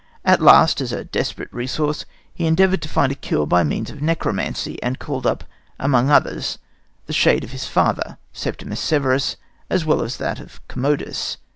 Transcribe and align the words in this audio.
At 0.25 0.41
last, 0.41 0.81
as 0.81 0.91
a 0.91 1.03
desperate 1.03 1.53
resource, 1.53 2.05
he 2.33 2.47
endeavoured 2.47 2.81
to 2.81 2.89
find 2.89 3.11
a 3.11 3.13
cure 3.13 3.45
by 3.45 3.63
means 3.63 3.91
of 3.91 4.01
necromancy, 4.01 4.81
and 4.81 4.97
called 4.97 5.27
up, 5.27 5.43
among 5.77 6.09
others, 6.09 6.57
the 7.05 7.13
shade 7.13 7.43
of 7.43 7.51
his 7.51 7.67
father, 7.67 8.17
Septimius 8.33 8.79
Severus, 8.79 9.35
as 9.69 9.85
well 9.85 10.01
as 10.01 10.17
that 10.17 10.39
of 10.39 10.59
Commodus. 10.67 11.37